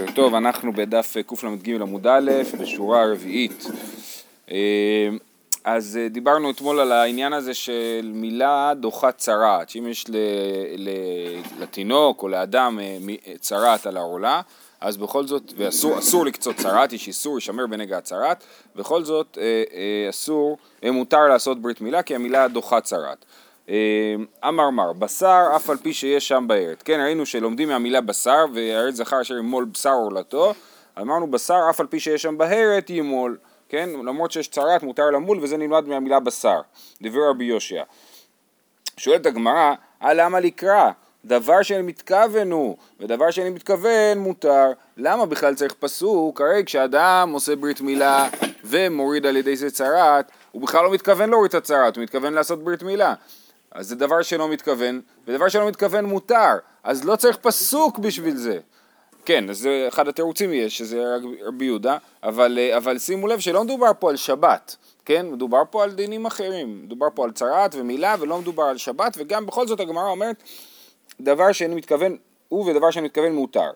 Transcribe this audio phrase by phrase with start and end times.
[0.00, 3.66] בוקר טוב, אנחנו בדף קל"ג עמוד א', בשורה הרביעית.
[4.50, 5.08] אה,
[5.64, 10.04] אז אה, דיברנו אתמול על העניין הזה של מילה דוחה צרעת, שאם יש
[11.60, 12.98] לתינוק או לאדם אה,
[13.40, 14.40] צרעת על העולה,
[14.80, 18.44] אז בכל זאת, ואסור לקצות צרעת, יש איסור, יישמר בנגע הצרעת,
[18.76, 19.38] בכל זאת
[20.10, 23.24] אסור, מותר לעשות ברית מילה כי המילה דוחה צרעת.
[24.48, 26.82] אמר מר, בשר אף על פי שיש שם בארץ.
[26.82, 30.54] כן, ראינו שלומדים מהמילה בשר, והארץ זכר אשר ימול בשר עורלתו,
[31.00, 33.38] אמרנו בשר אף על פי שיש שם בהרת ימול,
[33.68, 36.60] כן, למרות שיש צרת מותר למול וזה נלמד מהמילה בשר,
[37.02, 37.82] דבר רבי יושע.
[38.96, 40.90] שואלת הגמרא, אה למה לקרא?
[41.24, 44.72] דבר שאני מתכוון הוא, ודבר שאני מתכוון מותר.
[44.96, 46.40] למה בכלל צריך פסוק?
[46.40, 48.28] הרי כשאדם עושה ברית מילה
[48.64, 52.64] ומוריד על ידי זה צרת, הוא בכלל לא מתכוון להוריד את הצרת, הוא מתכוון לעשות
[52.64, 53.14] ברית מילה.
[53.72, 58.58] אז זה דבר שלא מתכוון, ודבר שלא מתכוון מותר, אז לא צריך פסוק בשביל זה.
[59.24, 63.90] כן, אז זה אחד התירוצים יש, שזה רבי יהודה, אבל, אבל שימו לב שלא מדובר
[63.98, 65.26] פה על שבת, כן?
[65.30, 69.46] מדובר פה על דינים אחרים, מדובר פה על צרעת ומילה ולא מדובר על שבת, וגם
[69.46, 70.42] בכל זאת הגמרא אומרת
[71.20, 72.16] דבר שאני מתכוון
[72.48, 73.70] הוא ודבר שאני מתכוון מותר.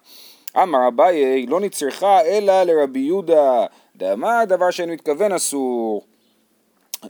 [0.63, 3.67] אמר אביי לא נצרכה אלא לרבי יהודה,
[3.97, 6.05] דמה הדבר שאני מתכוון אסור.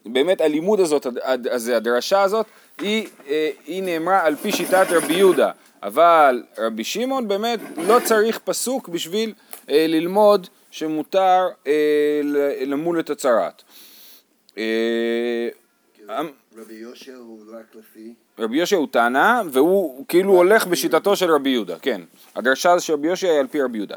[0.07, 1.07] באמת הלימוד הזאת,
[1.73, 2.47] הדרשה הזאת,
[2.81, 5.51] היא, אה, היא נאמרה על פי שיטת רבי יהודה,
[5.83, 9.33] אבל רבי שמעון באמת לא צריך פסוק בשביל
[9.71, 12.21] אה, ללמוד שמותר אה,
[12.67, 13.63] למול את הצרת.
[14.59, 15.49] אה,
[16.21, 18.15] אמ- רבי יהושע הוא רק לפי...
[18.39, 22.01] רבי יהושע הוא טענה, והוא כאילו הולך בשיטתו של רבי יהודה, כן.
[22.37, 23.97] הדרשה של רבי יהושע היא על פי רבי יהודה.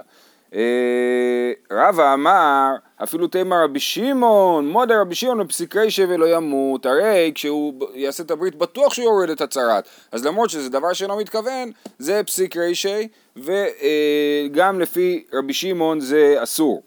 [0.55, 7.31] אה, רבא אמר אפילו תימא רבי שמעון, מודה רבי שמעון בפסיק רישא ולא ימות, הרי
[7.35, 11.71] כשהוא יעשה את הברית בטוח שהוא יוריד את הצרת, אז למרות שזה דבר שאינו מתכוון,
[11.99, 13.01] זה פסיק רישא,
[13.35, 16.83] וגם לפי רבי שמעון זה אסור.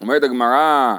[0.00, 0.96] אומרת הגמרא,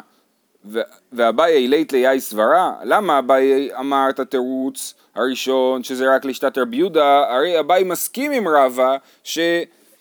[1.14, 7.23] ואביי לית ליאי סברה, למה אביי אמר את התירוץ הראשון שזה רק לשתת רבי יהודה,
[7.30, 9.39] הרי אביי מסכים עם רבא ש...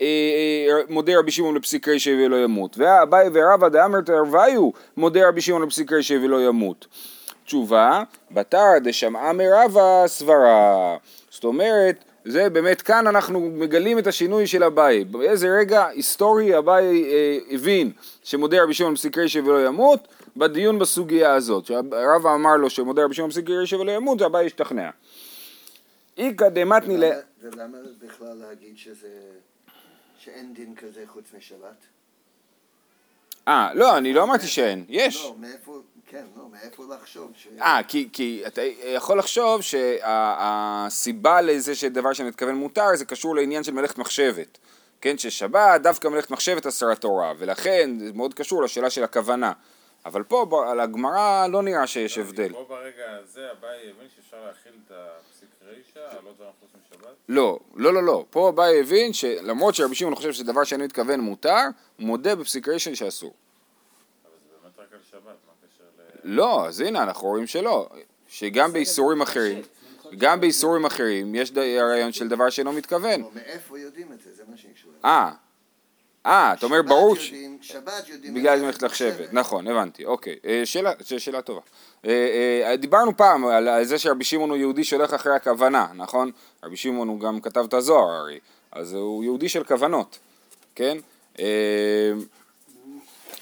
[0.00, 2.78] אה, אה, מודה רבי שמעון לפסיק רישא ולא ימות.
[2.78, 6.86] ואביי ורבא דאמר תרוויו מודה רבי שמעון לפסיק רישא ולא ימות.
[7.44, 10.96] תשובה, בתר דשמעה מרבא סברה.
[11.30, 15.04] זאת אומרת, זה באמת כאן אנחנו מגלים את השינוי של אביי.
[15.04, 21.32] באיזה רגע היסטורי אביי אה, הבין שמודה רבי שמעון לפסיק רישא ולא ימות, בדיון בסוגיה
[21.32, 21.64] הזאת.
[21.64, 24.90] כשרבא אמר לו שמודה רבי שמעון לפסיק רישא ולא ימות, אביי השתכנע.
[26.18, 27.04] איכא דמתני ל...
[27.42, 29.08] ולמה בכלל להגיד שזה...
[30.20, 31.86] שאין דין כזה חוץ משבת?
[33.48, 35.24] אה, לא, אני לא אמרתי שאין, יש.
[35.24, 37.48] לא, מאיפה, כן, לא, מאיפה לחשוב ש...
[37.60, 43.64] אה, כי, כי אתה יכול לחשוב שהסיבה לזה שדבר שאני מתכוון מותר זה קשור לעניין
[43.64, 44.58] של מלאכת מחשבת.
[45.00, 49.52] כן, ששבת דווקא מלאכת מחשבת עשרה תורה, ולכן זה מאוד קשור לשאלה של הכוונה.
[50.04, 52.52] אבל פה על הגמרא לא נראה שיש לא, הבדל.
[52.52, 56.79] פה ברגע הזה אביי הבין שאפשר להכיל את הפסיק רישא, לא דברים חוץ?
[57.30, 58.24] לא, לא, לא, לא.
[58.30, 61.62] פה אביי הבין שלמרות שרבי שמעון חושב שזה דבר שאני מתכוון מותר,
[61.96, 63.34] הוא מודה בפסיק רישא שאסור.
[64.24, 66.36] אבל זה באמת רק על שבת, מה הקשר ל...
[66.36, 67.88] לא, אז הנה, אנחנו רואים שלא.
[68.28, 69.62] שגם באיסורים אחרים,
[70.18, 73.22] גם באיסורים אחרים, יש רעיון של דבר שאינו מתכוון.
[73.34, 74.34] מאיפה יודעים את זה?
[74.34, 74.94] זה מה שאני שואל.
[75.04, 75.30] אה.
[76.26, 77.32] אה, אתה אומר ברור ש...
[77.62, 78.34] שבת יודעים...
[78.34, 80.36] בגלל זה מלאכת לחשבת, נכון, הבנתי, אוקיי.
[80.46, 81.60] אה, שאלה, שאלה טובה.
[82.06, 86.30] אה, אה, דיברנו פעם על זה שרבי שמעון הוא יהודי שהולך אחרי הכוונה, נכון?
[86.64, 88.38] רבי שמעון הוא גם כתב את הזוהר הרי,
[88.72, 90.18] אז הוא יהודי של כוונות,
[90.74, 90.98] כן?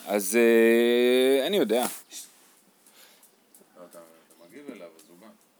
[0.06, 0.38] אז
[1.46, 1.86] אני יודע.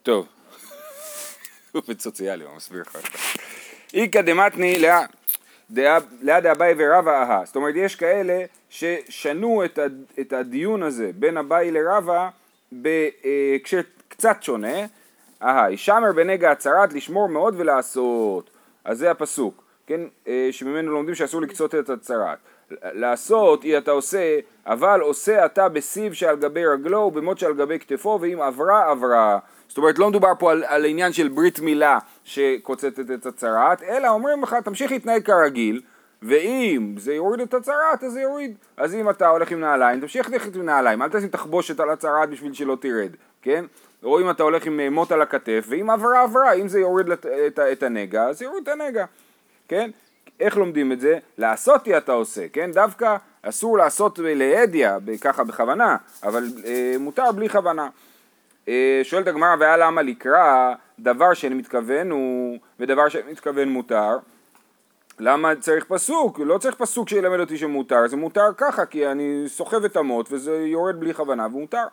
[0.03, 0.27] טוב.
[1.73, 2.99] הוא עובד סוציאלי, הוא מסביר לך.
[3.95, 5.05] איכא דמתני לאה
[6.23, 7.45] ליד אביי ורבא אהה.
[7.45, 9.63] זאת אומרת, יש כאלה ששנו
[10.21, 12.29] את הדיון הזה בין אביי לרבא
[12.73, 14.87] בהקשר קצת שונה.
[15.43, 18.51] אהה, ישמר בנגע הצרת לשמור מאוד ולעשות.
[18.85, 20.01] אז זה הפסוק, כן?
[20.29, 22.39] אה, שממנו לומדים שאסור לקצות את הצרת.
[22.83, 28.19] לעשות אי אתה עושה, אבל עושה אתה בסיב שעל גבי רגלו ובמות שעל גבי כתפו,
[28.23, 29.39] ואם עברה עברה.
[29.69, 34.09] זאת אומרת לא מדובר פה על, על עניין של ברית מילה שקוצצת את הצרת, אלא
[34.09, 35.81] אומרים לך תמשיך להתנהג כרגיל,
[36.23, 38.57] ואם זה יוריד את הצרת אז זה יוריד.
[38.77, 42.31] אז אם אתה הולך עם נעליים, תמשיך ללכת עם נעליים, אל תשים תחבושת על הצרת
[42.31, 43.11] בשביל שלא תרד,
[43.43, 43.65] כן?
[44.05, 47.27] או אם אתה הולך עם מוט על הכתף, ואם עברה עברה, אם זה יוריד את,
[47.47, 49.05] את, את הנגע, אז יוריד את הנגע,
[49.69, 49.91] כן?
[50.41, 51.19] איך לומדים את זה?
[51.39, 52.71] לעשותי אתה עושה, כן?
[52.73, 54.89] דווקא אסור לעשות להדיא,
[55.21, 57.89] ככה בכוונה, אבל אה, מותר בלי כוונה.
[58.69, 64.19] אה, שואלת הגמרא, והיה למה לקרא דבר שאני מתכוון הוא, ודבר שאני מתכוון מותר?
[65.21, 66.41] למה צריך פסוק?
[66.45, 70.57] לא צריך פסוק שילמד אותי שמותר, זה מותר ככה כי אני סוחב את המוט וזה
[70.57, 71.85] יורד בלי כוונה ומותר.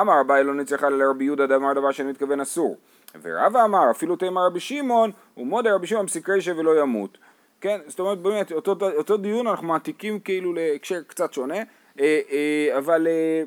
[0.00, 2.76] אמר אביי לא נצטרך לרבי יהודה דאמר דבר שאני מתכוון אסור.
[3.22, 7.18] ורבא אמר אפילו תאמר רבי שמעון ומודה רבי שמעון פסיק רישא ולא ימות.
[7.62, 11.58] כן, זאת אומרת באמת אותו, אותו דיון אנחנו מעתיקים כאילו להקשר קצת שונה,
[12.00, 13.42] אה, אה, אבל אה,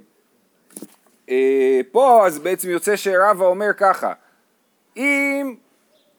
[1.29, 4.13] אה, פה אז בעצם יוצא שרבא אומר ככה,
[4.97, 5.55] אם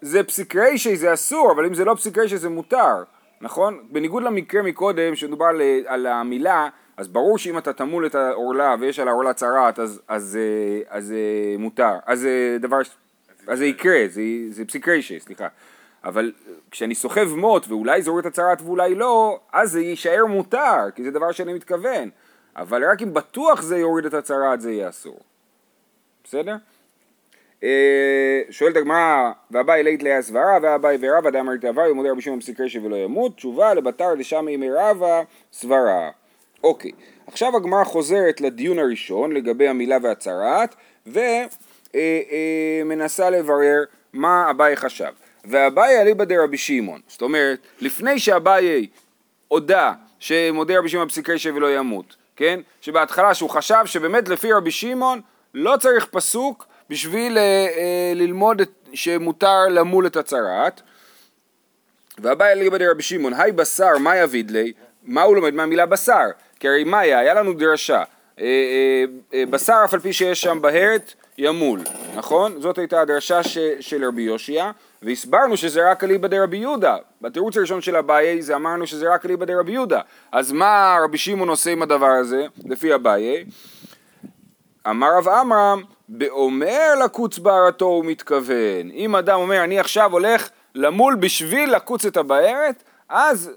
[0.00, 3.02] זה פסיק רישי זה אסור, אבל אם זה לא פסיק רישי זה מותר,
[3.40, 3.86] נכון?
[3.90, 8.98] בניגוד למקרה מקודם שמדובר על, על המילה, אז ברור שאם אתה תמול את העורלה ויש
[8.98, 10.38] על העורלה צרעת אז, אז, אז,
[10.88, 11.14] אז
[11.58, 12.28] מותר, אז
[12.60, 12.78] דבר,
[13.46, 15.48] אז זה יקרה, זה, זה פסיק רישי, סליחה.
[16.04, 16.32] אבל
[16.70, 21.10] כשאני סוחב מוט ואולי יוריד את הצרעת ואולי לא, אז זה יישאר מותר, כי זה
[21.10, 22.10] דבר שאני מתכוון.
[22.56, 25.20] אבל רק אם בטוח זה יוריד את הצרעת זה יהיה אסור.
[26.24, 26.56] בסדר?
[27.62, 32.60] אה, שואלת הגמרא, ואביי לית ליה סברה, ואביי ורבא דאמר תאווה, ומודה רבי שמעון פסיק
[32.60, 35.22] רשע ולא ימות, תשובה לבתר דשם ימי רבא
[35.52, 36.10] סברה.
[36.64, 36.90] אוקיי,
[37.26, 40.74] עכשיו הגמרא חוזרת לדיון הראשון לגבי המילה והצרעת,
[41.06, 45.12] ומנסה אה, אה, לברר מה אביי חשב.
[45.46, 48.86] ואביי אליבא דרבי שמעון, זאת אומרת, לפני שאביי
[49.48, 52.60] הודה שמודה רבי שמעון פסיק רשע ולא ימות, כן?
[52.80, 55.20] שבהתחלה שהוא חשב שבאמת לפי רבי שמעון
[55.54, 58.62] לא צריך פסוק בשביל אה, אה, ללמוד
[58.92, 60.82] שמותר למול את הצרעת.
[62.18, 64.72] והבעיה לגבי רבי שמעון, היי בשר, מה יביד לי?
[65.02, 66.26] מה הוא לומד מהמילה בשר?
[66.60, 67.34] כי הרי מה היה?
[67.34, 68.02] לנו דרשה.
[68.40, 69.04] אה,
[69.50, 71.80] בשר אף על פי שיש שם בהרת ימול,
[72.14, 72.60] נכון?
[72.60, 74.70] זאת הייתה הדרשה ש, של רבי יושיע,
[75.02, 76.96] והסברנו שזה רק אליבא דרבי יהודה.
[77.22, 80.00] בתירוץ הראשון של אביי זה אמרנו שזה רק אליבא דרבי יהודה.
[80.32, 83.44] אז מה רבי שמעון עושה עם הדבר הזה, לפי אביי?
[84.90, 88.90] אמר רב עמרם, באומר לקוץ בערתו הוא מתכוון.
[88.94, 93.50] אם אדם אומר, אני עכשיו הולך למול בשביל לקוץ את הבערת, אז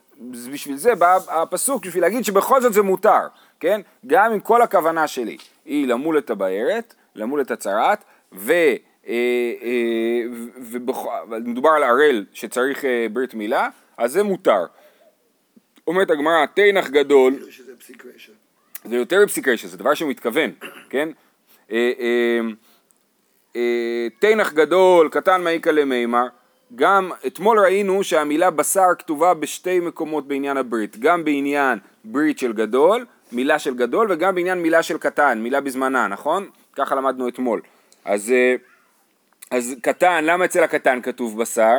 [0.51, 3.27] בשביל זה בא הפסוק, בשביל להגיד שבכל זאת זה מותר,
[3.59, 3.81] כן?
[4.07, 8.53] גם אם כל הכוונה שלי היא למול את הבערת, למול את הצרת, ו...
[9.09, 10.21] אה, אה,
[11.29, 14.65] ומדובר על ערל שצריך אה, ברית מילה, אז זה מותר.
[15.87, 17.33] אומרת הגמרא, תנח גדול,
[18.85, 20.51] זה יותר מפסיק רשע, זה דבר שהוא מתכוון,
[20.91, 21.09] כן?
[24.19, 26.27] תנח גדול, קטן מעיקה למימר,
[26.75, 33.05] גם אתמול ראינו שהמילה בשר כתובה בשתי מקומות בעניין הברית, גם בעניין ברית של גדול,
[33.31, 36.49] מילה של גדול, וגם בעניין מילה של קטן, מילה בזמנה, נכון?
[36.79, 37.61] ככה למדנו אתמול.
[38.05, 38.55] אז, אה,
[39.51, 41.77] אז קטן, למה אצל הקטן כתוב בשר?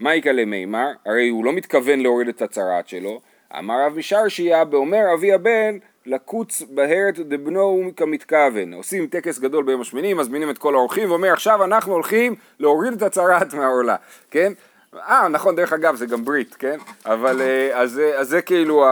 [0.00, 0.88] מה יקא למימר?
[1.06, 3.20] הרי הוא לא מתכוון להוריד את הצרעת שלו.
[3.58, 8.72] אמר רב משרשיה, באומר אבי הבן, לקוץ בהרת דבנו כמתכוון.
[8.72, 13.02] עושים טקס גדול ביום השמיני, מזמינים את כל האורחים ואומר עכשיו אנחנו הולכים להוריד את
[13.02, 13.96] הצרעת מהעורלה,
[14.30, 14.52] כן?
[14.94, 16.78] אה, נכון, דרך אגב, זה גם ברית, כן?
[17.06, 18.84] אבל אה, אז, אז זה כאילו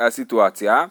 [0.00, 0.86] הסיטואציה.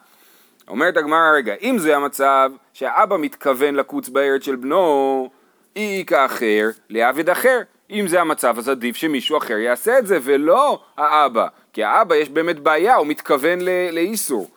[0.68, 5.30] אומרת הגמרא, רגע, אם זה המצב שהאבא מתכוון לקוץ בהרת של בנו,
[5.76, 7.60] אי כאחר לעבד אחר.
[7.92, 11.48] אם זה המצב, אז עדיף שמישהו אחר יעשה את זה, ולא האבא.
[11.74, 13.60] כי האבא יש באמת בעיה, הוא מתכוון
[13.92, 14.50] לאיסור.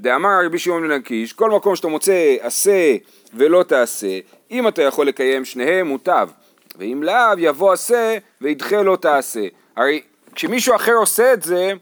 [0.00, 2.96] דאמר רבי שמעון בן לקיש, כל מקום שאתה מוצא עשה
[3.34, 4.18] ולא תעשה,
[4.50, 6.28] אם אתה יכול לקיים שניהם מוטב,
[6.78, 9.46] ואם לאו יבוא עשה וידחה לא תעשה.
[9.76, 10.00] הרי
[10.34, 11.72] כשמישהו אחר עושה את זה,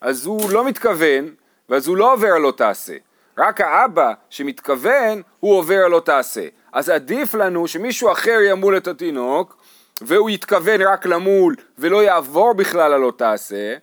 [0.00, 1.28] אז הוא לא מתכוון,
[1.68, 2.94] ואז הוא לא עובר על לא תעשה.
[3.38, 6.46] רק האבא שמתכוון, הוא עובר על לא תעשה.
[6.72, 9.56] אז עדיף לנו שמישהו אחר ימול את התינוק,
[10.00, 13.74] והוא יתכוון רק למול ולא יעבור בכלל על לא תעשה,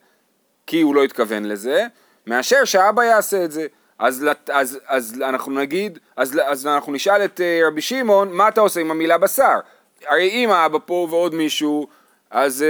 [0.67, 1.85] כי הוא לא התכוון לזה,
[2.27, 3.67] מאשר שהאבא יעשה את זה.
[3.99, 8.61] אז, אז, אז אנחנו נגיד, אז, אז אנחנו נשאל את uh, רבי שמעון, מה אתה
[8.61, 9.59] עושה עם המילה בשר?
[10.07, 11.87] הרי אם האבא פה ועוד מישהו,
[12.31, 12.65] אז...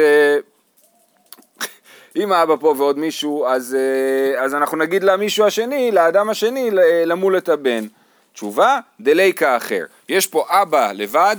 [2.15, 6.69] אם האבא פה ועוד מישהו, אז, uh, אז אנחנו נגיד למישהו השני, לאדם השני,
[7.05, 7.87] למול את הבן.
[8.33, 9.85] תשובה, דליקה אחר.
[10.09, 11.37] יש פה אבא לבד,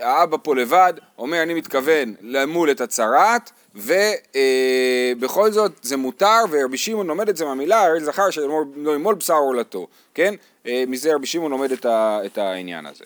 [0.00, 7.06] האבא פה לבד, אומר אני מתכוון למול את הצרת, ובכל זאת זה מותר, ורבי שמעון
[7.06, 10.34] לומד את זה מהמילה, הרי זכר שלא ימול בשר עורלתו, כן?
[10.66, 13.04] אה, מזה רבי שמעון לומד את, ה, את העניין הזה.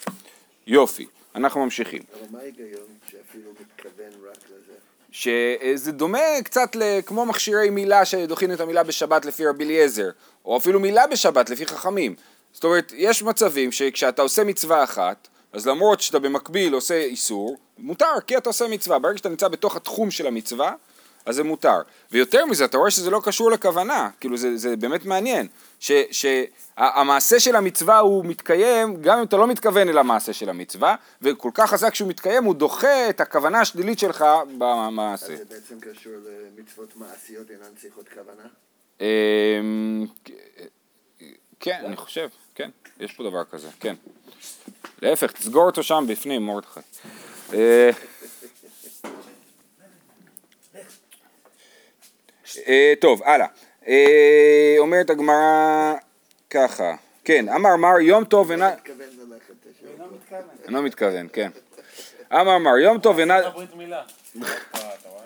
[0.67, 2.02] יופי, אנחנו ממשיכים.
[2.12, 4.20] אבל מה ההיגיון שאפילו מתכוון?
[5.21, 10.11] שזה דומה קצת כמו מכשירי מילה שדוחים את המילה בשבת לפי רבי אליעזר,
[10.45, 12.15] או אפילו מילה בשבת לפי חכמים.
[12.53, 18.21] זאת אומרת, יש מצבים שכשאתה עושה מצווה אחת, אז למרות שאתה במקביל עושה איסור, מותר
[18.27, 18.99] כי אתה עושה מצווה.
[18.99, 20.73] ברגע שאתה נמצא בתוך התחום של המצווה,
[21.27, 21.81] אז זה מותר.
[22.12, 25.47] ויותר מזה, אתה רואה שזה לא קשור לכוונה, כאילו זה, זה באמת מעניין,
[26.11, 31.50] שהמעשה של המצווה הוא מתקיים גם אם אתה לא מתכוון אל המעשה של המצווה, וכל
[31.55, 34.25] כך חזק שהוא מתקיים, הוא דוחה את הכוונה השלילית שלך
[34.59, 35.33] במעשה.
[35.33, 36.12] אז זה בעצם קשור
[36.57, 38.49] למצוות מעשיות אינן צריכות כוונה?
[39.00, 40.07] אמ,
[41.61, 43.95] כן, אני חושב, כן, יש פה דבר כזה, כן.
[45.03, 46.81] להפך, תסגור אותו שם בפנים, מרדכי.
[47.53, 47.91] אה, אה,
[53.00, 53.47] טוב, הלאה.
[53.88, 55.95] אה, אומרת הגמרא
[56.50, 58.71] ככה, כן, אמר מר יום טוב אינה...
[58.71, 59.87] ללכת לשם.
[60.66, 61.50] אני לא מתכוון, כן.
[62.33, 63.50] אמר מר יום טוב אינה...
[63.50, 64.02] ברית מילה.
[64.38, 64.78] אתה
[65.09, 65.25] רואה?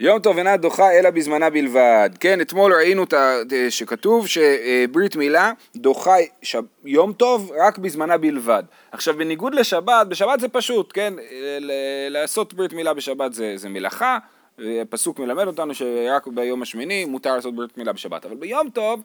[0.00, 2.10] יום טוב אינה דוחה אלא בזמנה בלבד.
[2.20, 3.04] כן, אתמול ראינו
[3.68, 8.62] שכתוב שברית מילה דוחה ש- יום טוב רק בזמנה בלבד.
[8.92, 11.14] עכשיו בניגוד לשבת, בשבת זה פשוט, כן,
[11.60, 14.18] ל- לעשות ברית מילה בשבת זה, זה מלאכה,
[14.82, 19.02] הפסוק מלמד אותנו שרק ביום השמיני מותר לעשות ברית מילה בשבת, אבל ביום טוב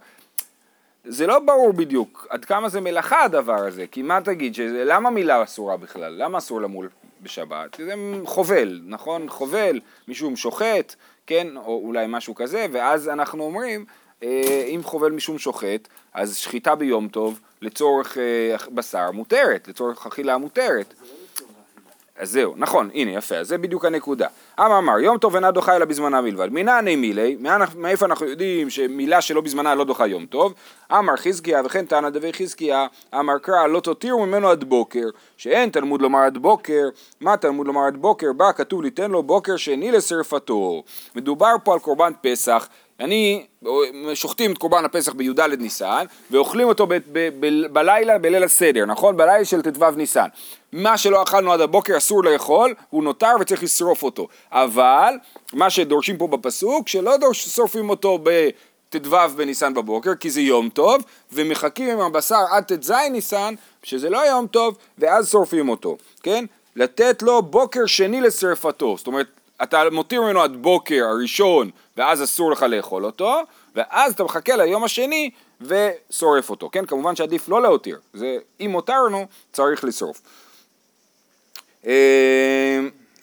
[1.05, 5.10] זה לא ברור בדיוק עד כמה זה מלאכה הדבר הזה, כי מה תגיד, שזה, למה
[5.10, 6.13] מילה אסורה בכלל?
[6.17, 6.89] למה אסור למול
[7.22, 7.78] בשבת?
[7.86, 7.94] זה
[8.25, 9.30] חובל, נכון?
[9.30, 10.96] חובל, משום שוחט,
[11.28, 11.48] כן?
[11.58, 13.86] או אולי משהו כזה, ואז אנחנו אומרים,
[14.24, 20.38] אה, אם חובל משום שוחט, אז שחיטה ביום טוב לצורך אה, בשר מותרת, לצורך אכילה
[20.38, 20.94] מותרת.
[22.22, 24.28] אז זהו, נכון, הנה יפה, אז זה בדיוק הנקודה.
[24.60, 26.50] אמר אמר, יום טוב אינה דוחה אלא בזמנה בלבד.
[26.51, 27.38] מנעני מילי,
[27.75, 30.54] מאיפה אנחנו יודעים שמילה שלא בזמנה לא דוחה יום טוב?
[30.92, 32.88] אמר חזקיה וכן תנא דבי חזקיה,
[33.20, 36.90] אמר קרא לא תותירו ממנו עד בוקר, שאין תלמוד לומר עד בוקר,
[37.22, 38.34] מה תלמוד לומר עד בוקר?
[38.34, 40.84] בא כתוב ליתן לו בוקר שני לשרפתו.
[41.16, 42.68] מדובר פה על קורבן פסח,
[43.01, 43.46] אני,
[44.13, 49.17] שוחטים את קורבן הפסח בי"ד ניסן ואוכלים אותו ב- ב- ב- בלילה בליל הסדר, נכון?
[49.17, 50.27] בלילה של ט"ו ניסן.
[50.72, 54.27] מה שלא אכלנו עד הבוקר אסור לאכול, הוא נותר וצריך לשרוף אותו.
[54.51, 55.13] אבל
[55.53, 61.03] מה שדורשים פה בפסוק, שלא דורש, שורפים אותו בט"ו בניסן בבוקר, כי זה יום טוב,
[61.31, 63.53] ומחכים עם הבשר עד ט"ז ניסן,
[63.84, 66.46] שזה לא יום טוב, ואז שורפים אותו, כן?
[66.75, 69.27] לתת לו בוקר שני לשרפתו, זאת אומרת
[69.63, 73.41] אתה מותיר ממנו עד בוקר הראשון ואז אסור לך לאכול אותו
[73.75, 75.30] ואז אתה מחכה ליום השני
[75.62, 76.86] ושורף אותו, כן?
[76.86, 80.22] כמובן שעדיף לא להותיר, זה אם מותרנו צריך לשרוף.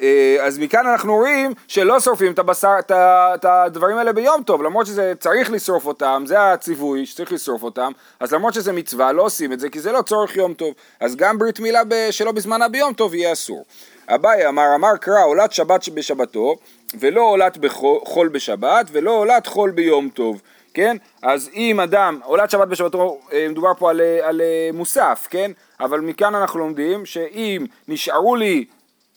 [0.03, 2.93] אה, אז מכאן אנחנו רואים שלא שורפים את הבשר, את
[3.35, 7.93] את הדברים האלה ביום טוב, למרות שזה צריך לשרוף אותם, זה הציווי שצריך לשרוף אותם,
[8.21, 11.17] אז למרות שזה מצווה לא עושים את זה כי זה לא צורך יום טוב, אז
[11.17, 13.65] גם ברית מילה שלא בזמנה ביום טוב יהיה אסור.
[14.09, 16.57] אביי אמר אמר קרא עולת שבת בשבתו
[17.01, 17.59] ולא עולת
[18.05, 20.41] חול בשבת ולא עולת חול ביום טוב
[20.75, 20.97] כן?
[21.23, 24.41] אז אם אדם, עולת שבת בשבתו, אה, מדובר פה על, אה, על
[24.73, 25.51] מוסף, כן?
[25.81, 28.65] אבל מכאן אנחנו לומדים שאם נשארו לי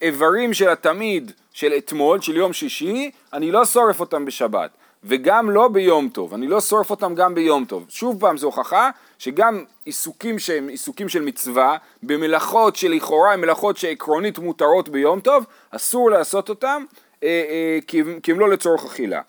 [0.01, 4.70] איברים של התמיד של אתמול, של יום שישי, אני לא שורף אותם בשבת.
[5.03, 7.86] וגם לא ביום טוב, אני לא שורף אותם גם ביום טוב.
[7.89, 8.89] שוב פעם זו הוכחה
[9.20, 16.10] שגם עיסוקים שהם עיסוקים של מצווה, במלאכות שלכאורה הן מלאכות שעקרונית מותרות ביום טוב, אסור
[16.12, 16.84] לעשות אותם
[17.24, 19.22] אה, אה, כי, הם- כי הם לא לצורך אכילה.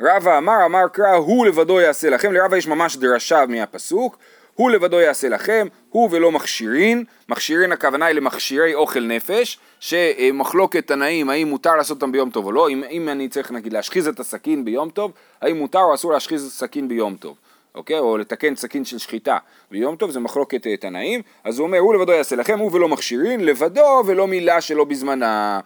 [0.00, 4.16] רבא אמר, אמר קרא, הוא לבדו יעשה לכם, לרבא יש ממש דרשה מהפסוק,
[4.56, 11.30] הוא לבדו יעשה לכם, הוא ולא מכשירין, מכשירין הכוונה היא למכשירי אוכל נפש, שמחלוקת תנאים
[11.30, 14.20] האם מותר לעשות אותם ביום טוב או לא, אם, אם אני צריך נגיד להשחיז את
[14.20, 17.36] הסכין ביום טוב, האם מותר או אסור להשחיז סכין ביום טוב,
[17.74, 17.98] אוקיי?
[17.98, 19.38] או לתקן סכין של שחיטה
[19.70, 22.88] ביום טוב, זה מחלוקת אה, תנאים, אז הוא אומר, הוא לבדו יעשה לכם, הוא ולא
[22.88, 25.60] מכשירין, לבדו ולא מילה שלא בזמנה,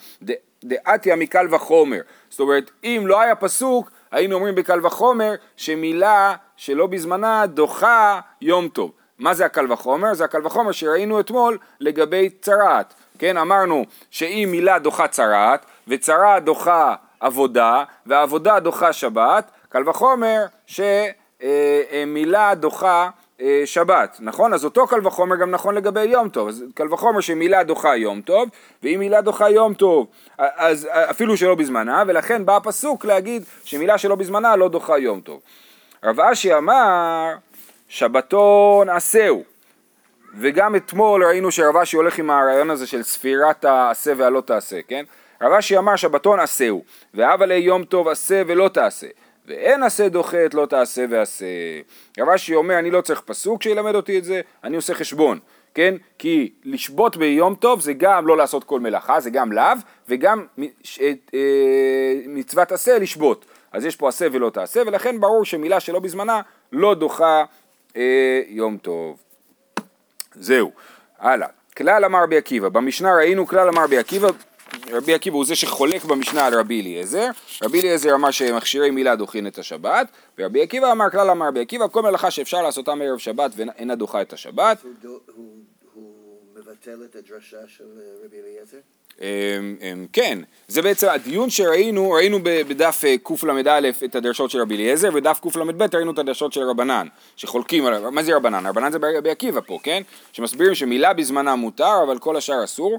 [0.64, 6.86] דעתיה מקל וחומר, זאת אומרת, אם לא היה פסוק, היינו אומרים בקל וחומר שמילה שלא
[6.86, 8.92] בזמנה דוחה יום טוב.
[9.18, 10.14] מה זה הקל וחומר?
[10.14, 12.94] זה הקל וחומר שראינו אתמול לגבי צרעת.
[13.18, 22.54] כן, אמרנו שאם מילה דוחה צרעת, וצרעת דוחה עבודה, ועבודה דוחה שבת, קל וחומר שמילה
[22.54, 23.08] דוחה אה,
[23.64, 24.54] שבת, נכון?
[24.54, 28.20] אז אותו קל וחומר גם נכון לגבי יום טוב, אז קל וחומר שמילה דוחה יום
[28.20, 28.48] טוב,
[28.82, 30.06] ואם מילה דוחה יום טוב,
[30.38, 35.40] אז אפילו שלא בזמנה, ולכן בא הפסוק להגיד שמילה שלא בזמנה לא דוחה יום טוב.
[36.04, 37.34] רב אשי אמר,
[37.88, 39.44] שבתון עשהו,
[40.38, 45.04] וגם אתמול ראינו שרב אשי הולך עם הרעיון הזה של ספירת העשה והלא תעשה, כן?
[45.42, 49.06] רב אשי אמר שבתון עשהו, והבה יום טוב עשה ולא תעשה,
[49.46, 51.44] ואין עשה דוחה את לא תעשה ועשה.
[52.18, 55.38] רב אשי אומר אני לא צריך פסוק שילמד אותי את זה, אני עושה חשבון,
[55.74, 55.94] כן?
[56.18, 59.64] כי לשבות ביום טוב זה גם לא לעשות כל מלאכה, זה גם לאו,
[60.08, 60.46] וגם
[60.82, 61.00] ש-
[61.34, 63.44] אה, מצוות עשה לשבות.
[63.72, 66.40] אז יש פה עשה ולא תעשה, ולכן ברור שמילה שלא בזמנה
[66.72, 67.44] לא דוחה
[67.96, 69.18] אה, יום טוב.
[70.34, 70.70] זהו,
[71.18, 71.48] הלאה.
[71.76, 74.28] כלל אמר רבי עקיבא, במשנה ראינו כלל אמר רבי עקיבא,
[74.90, 77.30] רבי עקיבא הוא זה שחולק במשנה על רבי אליעזר,
[77.62, 80.06] רבי אליעזר אמר שמכשירי מילה דוחין את השבת,
[80.38, 84.22] ורבי עקיבא אמר, כלל אמר רבי עקיבא, כל מלאכה שאפשר לעשותה מערב שבת ואינה דוחה
[84.22, 84.84] את השבת.
[86.56, 88.78] מבטל את הדרשה של אה, רבי אליעזר?
[89.20, 94.74] אמ, אמ, כן, זה בעצם הדיון שראינו, ראינו בדף אה, קל"א את הדרשות של רבי
[94.74, 98.66] אליעזר, ודף קל"ב ראינו את הדרשות של רבנן, שחולקים על, מה זה רבנן?
[98.66, 100.02] רבנן זה רבי עקיבא פה, כן?
[100.32, 102.98] שמסבירים שמילה בזמנה מותר, אבל כל השאר אסור.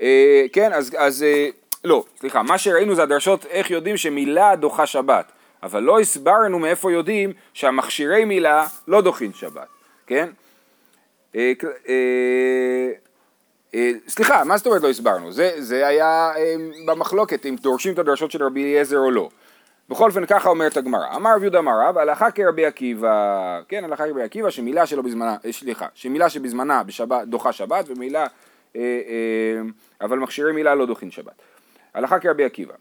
[0.00, 1.48] אה, כן, אז, אז אה,
[1.84, 6.92] לא, סליחה, מה שראינו זה הדרשות איך יודעים שמילה דוחה שבת, אבל לא הסברנו מאיפה
[6.92, 9.68] יודעים שהמכשירי מילה לא דוחים שבת,
[10.06, 10.28] כן?
[11.36, 11.52] אה,
[14.08, 15.32] סליחה, מה זאת אומרת לא הסברנו?
[15.32, 16.32] זה, זה היה
[16.86, 19.28] במחלוקת אם דורשים את הדרשות של רבי אליעזר או לא.
[19.88, 24.06] בכל אופן ככה אומרת הגמרא, אמר רב יהודה אמר רב, הלכה כרבי עקיבא, כן הלכה
[24.06, 28.26] כרבי עקיבא שמילה שלא בזמנה, סליחה, שמילה שבזמנה בשבת, דוחה שבת ומילה,
[30.00, 31.42] אבל מכשירי מילה לא דוחין שבת.
[31.94, 32.74] הלכה כרבי עקיבא.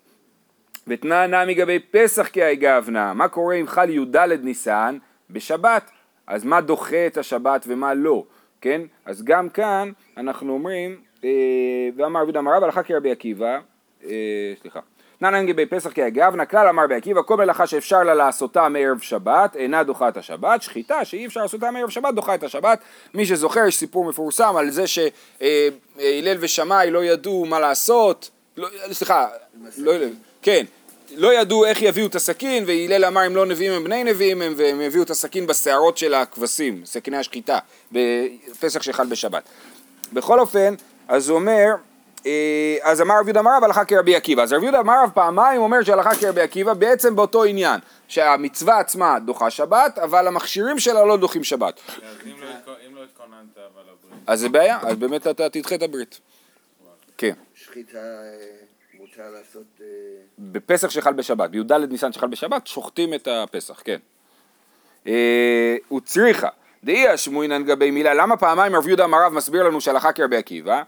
[0.87, 4.97] ותנא נמי גבי פסח כהגבנה, מה קורה אם חל י"ד ניסן
[5.29, 5.91] בשבת?
[6.27, 8.23] אז מה דוחה את השבת ומה לא,
[8.61, 8.81] כן?
[9.05, 11.29] אז גם כאן אנחנו אומרים, אה,
[11.95, 13.59] ואמר רבי יהודה אמר רב הלכה כרבי עקיבא,
[14.03, 14.79] אה, סליחה,
[15.21, 19.55] נמי גבי פסח כהגבנה, כלל אמר רבי עקיבא, כל מלאכה שאפשר לה לעשותה מערב שבת,
[19.55, 22.79] אינה דוחה את השבת, שחיטה שאי אפשר לעשותה מערב שבת, דוחה את השבת.
[23.13, 29.27] מי שזוכר, יש סיפור מפורסם על זה שהלל ושמאי לא ידעו מה לעשות, לא, סליחה,
[29.77, 29.93] לא
[30.41, 30.65] כן,
[31.15, 34.53] לא ידעו איך יביאו את הסכין, והלל אמר אם לא נביאים הם בני נביאים הם,
[34.57, 37.59] והם הביאו את הסכין בשערות של הכבשים, סכיני השחיטה,
[37.91, 39.43] בפסח שחל בשבת.
[40.13, 40.75] בכל אופן,
[41.07, 41.94] אז הוא אומר, אה,
[42.81, 44.43] אז אמר רב יהודה אמר רב הלכה כרבי עקיבא.
[44.43, 49.19] אז רב יהודה אמר רב פעמיים אומר שהלכה כרבי עקיבא בעצם באותו עניין, שהמצווה עצמה
[49.19, 51.79] דוחה שבת, אבל המכשירים שלה לא דוחים שבת.
[51.87, 51.93] אז
[52.27, 52.47] אם לא
[52.95, 56.19] לא התכוננת אבל הברית, אז זה בעיה, אז באמת אתה תדחה את הברית.
[57.17, 57.33] כן.
[57.55, 58.03] שחיטה אה,
[58.99, 59.81] מותר לעשות...
[59.81, 59.85] אה,
[60.39, 63.97] בפסח שחל בשבת, בי"ד ניסן שחל בשבת, שוחטים את הפסח, כן.
[65.07, 66.49] אה, וצריכה,
[66.83, 70.83] דאי אשמואינן גבי מילה, למה פעמיים רב יהודה אמר רב מסביר לנו שהלכה כרבי עקיבא?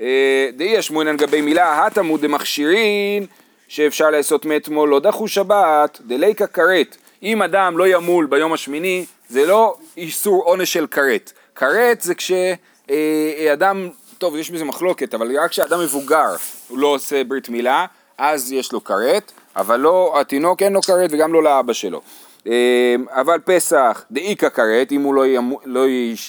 [0.00, 3.26] אה, דאי אשמואינן גבי מילה, התמוד דמכשירין,
[3.68, 6.96] שאפשר לעשות מאתמול לא דחו שבת, דליקה כרת.
[7.22, 11.32] אם אדם לא ימול ביום השמיני, זה לא איסור עונש של כרת.
[11.54, 16.36] כרת זה כשאדם, טוב יש בזה מחלוקת, אבל רק כשאדם מבוגר
[16.68, 17.86] הוא לא עושה ברית מילה,
[18.18, 22.00] אז יש לו כרת, אבל לא, התינוק אין לו כרת וגם לא לאבא שלו.
[22.46, 25.84] אה, אבל פסח דאיכא כרת, אם הוא לא, ימו, לא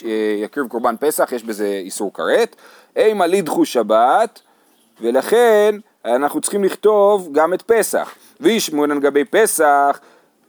[0.05, 2.55] אה, יקריב קורבן פסח, יש בזה איסור כרת.
[2.99, 4.39] אימה לידחו שבת,
[5.01, 8.13] ולכן אנחנו צריכים לכתוב גם את פסח.
[8.39, 9.99] וישמעון על גבי פסח,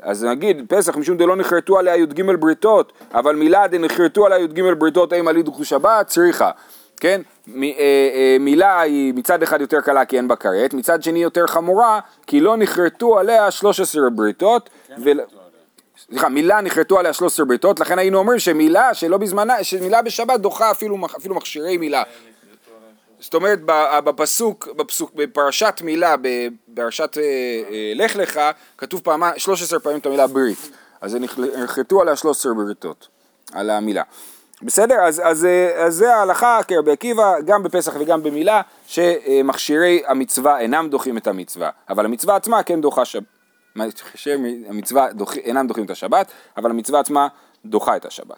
[0.03, 5.13] אז נגיד פסח משום דלא נכרתו עליה י"ג בריתות, אבל מילה דנכרתו עליה י"ג בריתות
[5.13, 6.51] אימה לידחו שבת, צריכה.
[7.01, 7.21] כן?
[7.47, 11.23] מ, אה, אה, מילה היא מצד אחד יותר קלה כי אין בה כרת, מצד שני
[11.23, 14.71] יותר חמורה כי לא נכרתו עליה 13 בריתות.
[14.99, 15.21] ול...
[16.09, 20.71] סליחה, מילה נכרתו עליה 13 בריתות, לכן היינו אומרים שמילה שלא בזמנה, שמילה בשבת דוחה
[20.71, 22.03] אפילו, אפילו מכשירי מילה.
[23.21, 28.41] זאת אומרת ב- בפסוק, בפסוק, בפרשת מילה, בפרשת אה, אה, לך לך,
[28.79, 30.71] כתוב פעמה, 13 פעמים את המילה ברית.
[31.01, 31.17] אז
[31.63, 33.09] נכרתו עליה 13 בריתות,
[33.53, 34.03] על המילה.
[34.63, 34.95] בסדר?
[34.95, 40.89] אז, אז, אה, אז זה ההלכה כרבי עקיבא, גם בפסח וגם במילה, שמכשירי המצווה אינם
[40.91, 43.25] דוחים את המצווה, אבל המצווה עצמה כן דוחה שבת.
[44.69, 47.29] המצווה דוח, אינם דוחים את השבת, אבל המצווה עצמה
[47.65, 48.37] דוחה את השבת.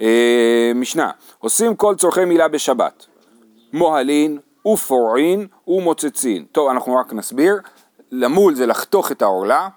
[0.00, 3.06] אה, משנה, עושים כל צורכי מילה בשבת,
[3.72, 6.44] מוהלין ופורעין ומוצצין.
[6.52, 7.56] טוב, אנחנו רק נסביר,
[8.10, 9.68] למול זה לחתוך את העורלה,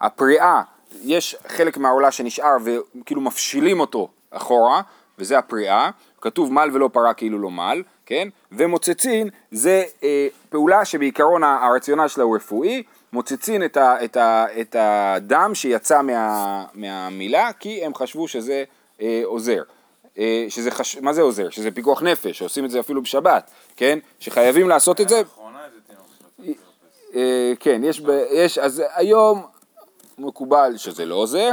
[0.00, 0.62] הפריאה,
[1.02, 4.82] יש חלק מהעורלה שנשאר וכאילו מפשילים אותו אחורה,
[5.18, 8.28] וזה הפריאה, כתוב מל ולא פרה כאילו לא מל, כן?
[8.52, 12.82] ומוצצין זה אה, פעולה שבעיקרון הרציונל שלה הוא רפואי,
[13.12, 18.64] מוצצין את, ה, את, ה, את הדם שיצא מה, מהמילה, כי הם חשבו שזה
[19.02, 19.62] אה, עוזר.
[20.18, 20.96] אה, שזה חש...
[20.96, 21.50] מה זה עוזר?
[21.50, 23.98] שזה פיקוח נפש, שעושים את זה אפילו בשבת, כן?
[24.18, 25.22] שחייבים לעשות את זה.
[27.14, 28.10] אה, כן, יש, ב...
[28.30, 29.42] יש, אז היום
[30.18, 31.50] מקובל שזה לא עוזר,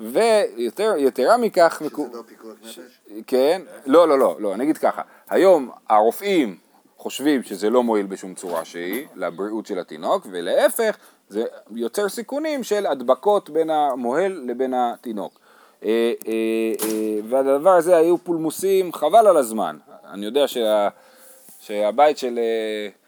[0.00, 2.06] ויתרה מכך, מקו...
[2.12, 2.78] זה לא פיקוח נפש?
[3.26, 6.56] כן, לא, לא, לא, לא, אני אגיד ככה, היום הרופאים
[6.96, 10.96] חושבים שזה לא מועיל בשום צורה שהיא לבריאות של התינוק, ולהפך,
[11.28, 15.40] זה יוצר סיכונים של הדבקות בין המוהל לבין התינוק.
[15.84, 16.32] אה, אה,
[16.82, 19.76] אה, והדבר הזה היו פולמוסים חבל על הזמן.
[20.12, 20.88] אני יודע שה,
[21.60, 22.38] שהבית של...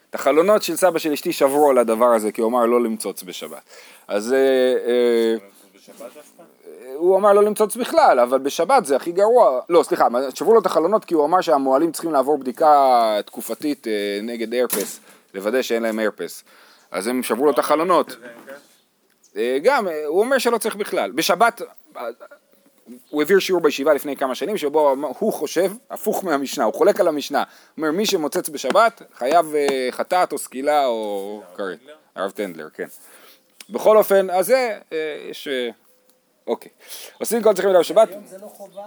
[0.09, 3.23] את החלונות של סבא של אשתי שברו על הדבר הזה, כי הוא אמר לא למצוץ
[3.23, 3.61] בשבת.
[4.07, 4.35] אז...
[6.95, 10.65] הוא אמר לא למצוץ בכלל, אבל בשבת זה הכי גרוע, לא סליחה, שברו לו את
[10.65, 13.87] החלונות כי הוא אמר שהמוהלים צריכים לעבור בדיקה תקופתית
[14.23, 14.99] נגד הרפס,
[15.33, 16.43] לוודא שאין להם הרפס,
[16.91, 18.15] אז הם שברו לו את החלונות.
[19.37, 21.11] אה, גם, הוא אומר שלא צריך בכלל.
[21.11, 21.61] בשבת,
[23.09, 27.07] הוא העביר שיעור בישיבה לפני כמה שנים, שבו הוא חושב, הפוך מהמשנה, הוא חולק על
[27.07, 27.39] המשנה.
[27.39, 27.45] הוא
[27.77, 31.79] אומר, מי שמוצץ בשבת, חייב אה, חטאת או סקילה או כרת.
[32.15, 32.87] הרב טנדלר, כן.
[33.69, 34.97] בכל אופן, אז זה, אה,
[35.29, 35.47] יש...
[35.47, 35.69] אה,
[36.47, 36.71] אוקיי.
[37.19, 38.81] עושים כל צריכים מילה בשבת, היום זה לא חובה,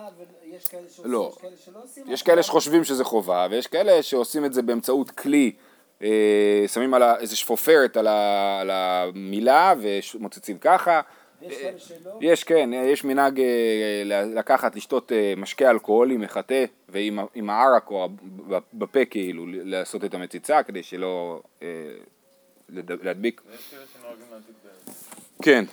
[0.44, 1.32] ויש כאלה שעושים, לא.
[1.32, 2.04] יש כאלה שלא עושים.
[2.08, 5.52] יש כאלה שחושבים שזה חובה, ויש כאלה שעושים את זה באמצעות כלי,
[6.66, 9.74] שמים על ה- איזה שפופרת על, ה, על המילה
[10.14, 11.00] ומוצצים ככה.
[11.48, 12.10] ויש שלא.
[12.20, 14.02] יש, כן, יש מנהג אה,
[14.34, 17.18] לקחת, לשתות אה, משקה אלכוהולי מחטא, ועם
[17.50, 18.08] הערק או
[18.74, 21.66] בפה כאילו, לעשות את המציצה, כדי שלא אה,
[22.68, 23.40] לד- להדביק.
[23.54, 24.96] יש כאלה שנוהגים להדליק בערב.
[25.42, 25.64] כן,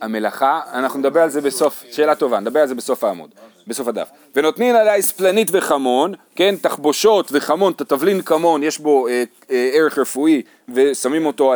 [0.00, 0.60] המלאכה?
[0.72, 3.30] אנחנו נדבר על זה בסוף, שאלה טובה, נדבר על זה בסוף העמוד,
[3.66, 4.08] בסוף הדף.
[4.34, 10.42] ונותנין עליה ספלנית וחמון, כן, תחבושות וחמון, תבלין כמון, יש בו אה, אה, ערך רפואי,
[10.68, 11.52] ושמים אותו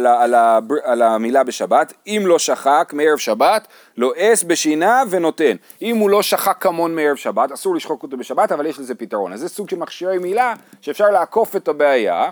[0.84, 1.92] על, המילה בשבת.
[2.06, 5.56] אם לא שחק מערב שבת, לועס בשינה ונותן.
[5.82, 9.32] אם הוא לא שחק כמון מערב שבת, אסור לשחוק אותו בשבת, אבל יש לזה פתרון.
[9.32, 12.30] אז זה סוג של מכשירי מילה שאפשר לעקוף את הבעיה.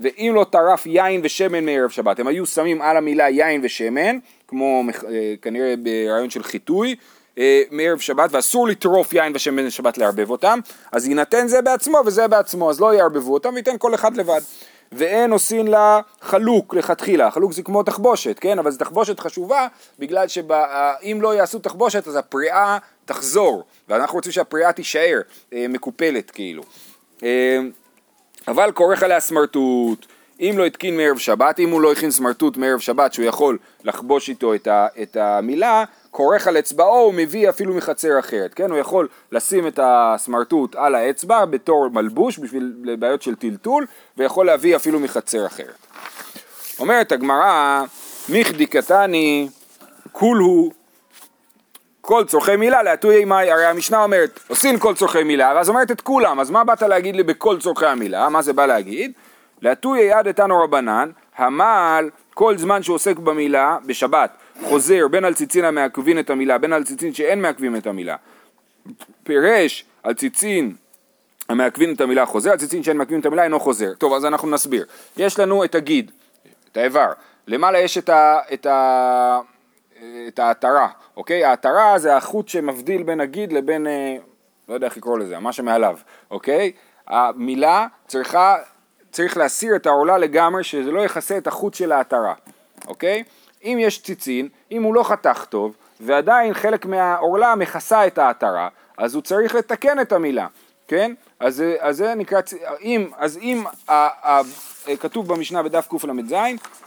[0.00, 4.82] ואם לא טרף יין ושמן מערב שבת, הם היו שמים על המילה יין ושמן, כמו
[5.08, 6.96] אה, כנראה ברעיון של חיטוי,
[7.38, 10.58] אה, מערב שבת, ואסור לטרוף יין ושמן בשבת לערבב אותם,
[10.92, 14.40] אז יינתן זה בעצמו וזה בעצמו, אז לא יערבבו אותם וייתן כל אחד לבד.
[14.92, 18.58] ואין עושים לה חלוק לכתחילה, חלוק זה כמו תחבושת, כן?
[18.58, 19.66] אבל זו תחבושת חשובה,
[19.98, 25.20] בגלל שאם לא יעשו תחבושת אז הפריאה תחזור, ואנחנו רוצים שהפריאה תישאר
[25.52, 26.62] אה, מקופלת כאילו.
[28.48, 30.06] אבל כורך עליה סמרטוט,
[30.40, 34.28] אם לא התקין מערב שבת, אם הוא לא הכין סמרטוט מערב שבת שהוא יכול לחבוש
[34.28, 38.70] איתו את, ה, את המילה, כורך על אצבעו הוא מביא אפילו מחצר אחרת, כן?
[38.70, 44.76] הוא יכול לשים את הסמרטוט על האצבע בתור מלבוש בשביל בעיות של טלטול, ויכול להביא
[44.76, 45.86] אפילו מחצר אחרת.
[46.78, 47.82] אומרת הגמרא,
[48.28, 49.48] מיכדי קטני,
[50.12, 50.70] כולהו
[52.06, 56.00] כל צורכי מילה להטויי מאי, הרי המשנה אומרת, עושים כל צורכי מילה, ואז אומרת את
[56.00, 58.28] כולם, אז מה באת להגיד לי בכל צורכי המילה?
[58.28, 59.12] מה זה בא להגיד?
[59.62, 64.30] להטויי יד אתנו רבנן, המעל כל זמן שהוא עוסק במילה, בשבת,
[64.62, 68.16] חוזר בין על ציצין המעכבין את המילה, בין על ציצין שאין מעכבים את המילה.
[69.24, 70.72] פירש על ציצין
[71.48, 73.94] המעכבין את המילה חוזר, על ציצין שאין מעכבים את המילה אינו חוזר.
[73.98, 74.86] טוב, אז אנחנו נסביר.
[75.16, 76.10] יש לנו את הגיד,
[76.72, 77.12] את האיבר,
[77.46, 78.38] למעלה יש את ה...
[78.52, 79.40] את ה...
[80.28, 81.44] את העטרה, אוקיי?
[81.44, 84.16] העטרה זה החוט שמבדיל בין הגיד לבין, אה,
[84.68, 85.98] לא יודע איך לקרוא לזה, מה שמעליו,
[86.30, 86.72] אוקיי?
[87.06, 88.56] המילה צריכה,
[89.10, 92.34] צריך להסיר את העורלה לגמרי, שזה לא יכסה את החוט של העטרה,
[92.86, 93.24] אוקיי?
[93.64, 99.14] אם יש ציצין, אם הוא לא חתך טוב, ועדיין חלק מהעורלה מכסה את העטרה, אז
[99.14, 100.46] הוא צריך לתקן את המילה,
[100.88, 101.14] כן?
[101.40, 102.40] אז, אז זה נקרא,
[102.82, 103.92] אם, אז אם ה,
[104.30, 104.40] ה,
[105.00, 106.34] כתוב במשנה בדף קל"ז,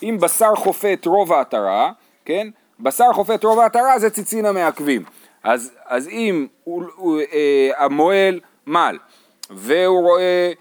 [0.03, 1.91] אם בשר חופה את רוב העטרה,
[2.25, 2.47] כן?
[2.79, 5.03] בשר חופה את רוב העטרה זה ציצין המעכבים.
[5.43, 8.97] אז, אז אם הוא, הוא, אה, המוהל מל,
[9.49, 10.51] והוא רואה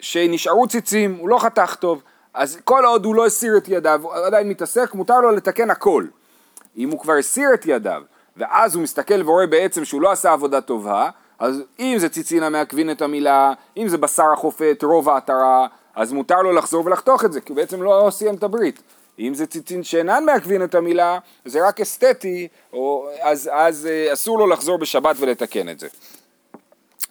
[0.00, 2.02] שנשארו ציצים, הוא לא חתך טוב,
[2.34, 6.04] אז כל עוד הוא לא הסיר את ידיו, הוא עדיין מתעסק, מותר לו לתקן הכל.
[6.76, 8.02] אם הוא כבר הסיר את ידיו,
[8.36, 12.90] ואז הוא מסתכל ורואה בעצם שהוא לא עשה עבודה טובה, אז אם זה ציצין המעכבין
[12.90, 17.32] את המילה, אם זה בשר החופה את רוב העטרה, אז מותר לו לחזור ולחתוך את
[17.32, 18.82] זה, כי הוא בעצם לא סיים את הברית.
[19.18, 24.38] אם זה ציצין שאינן מעכבין את המילה, זה רק אסתטי, או, אז, אז אה, אסור
[24.38, 25.88] לו לחזור בשבת ולתקן את זה.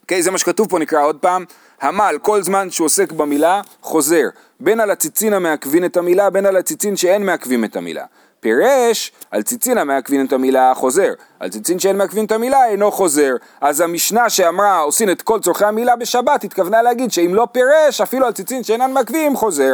[0.02, 1.46] אוקיי, זה מה שכתוב פה, נקרא עוד פעם.
[1.82, 4.24] המל, כל זמן שהוא עוסק במילה, חוזר.
[4.60, 8.06] בין על הציצין המעכבין את המילה, בין על הציצין שאין מעכבים את המילה.
[8.40, 11.14] פירש, על ציצין המעכבין את המילה, חוזר.
[11.40, 13.36] על ציצין שאין מעכבים את המילה, אינו חוזר.
[13.62, 18.26] אז המשנה שאמרה, עושים את כל צורכי המילה בשבת, התכוונה להגיד שאם לא פירש, אפילו
[18.26, 19.74] על ציצין שאינן מעכבים, חוזר.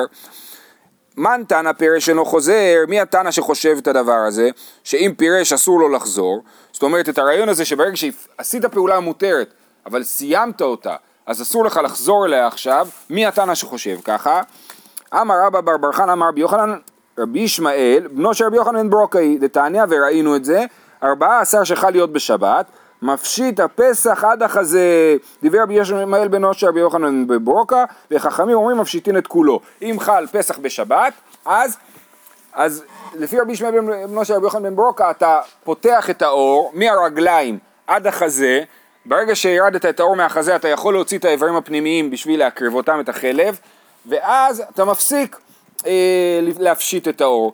[1.18, 4.50] מן תנא פירש אינו חוזר, מי התנא שחושב את הדבר הזה,
[4.84, 9.54] שאם פירש אסור לו לחזור, זאת אומרת את הרעיון הזה שברגע שעשית פעולה מותרת,
[9.86, 10.96] אבל סיימת אותה,
[11.26, 14.42] אז אסור לך לחזור אליה עכשיו, מי התנא שחושב ככה?
[15.14, 16.78] אמר רבא בר בר חנא אמר רבי יוחנן,
[17.20, 20.66] רבי ישמעאל, בנו של רבי יוחנן ברוקאי, דתניא וראינו את זה,
[21.04, 22.66] ארבעה עשר שחל להיות בשבת,
[23.02, 28.78] מפשיט הפסח עד החזה, דיבר רבי ישמעאל בנו של רבי יוחנן בן ברוקה, וחכמים אומרים
[28.78, 29.60] מפשיטין את כולו.
[29.82, 31.14] אם חל פסח בשבת,
[31.46, 31.78] אז,
[32.54, 32.84] אז
[33.16, 38.08] לפי רבי ישמעאל בנו של רבי יוחנן בן ברוקה, אתה פותח את האור מהרגליים עד
[38.08, 38.64] החזה,
[39.06, 43.10] ברגע שהרדת את האור מהחזה אתה יכול להוציא את האיברים הפנימיים בשביל להקריב אותם, את
[43.10, 43.60] החלב,
[44.06, 45.38] ואז אתה מפסיק
[45.86, 47.54] אה, להפשיט את האור,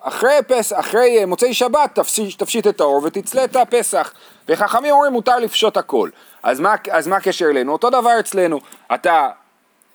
[0.00, 4.12] אחרי, פס, אחרי אה, מוצאי שבת תפשיט, תפשיט את האור ותצלה את הפסח.
[4.48, 6.10] וחכמים אומרים מותר לפשוט הכל.
[6.42, 7.72] אז מה, אז מה הקשר אלינו?
[7.72, 8.60] אותו דבר אצלנו.
[8.94, 9.28] אתה,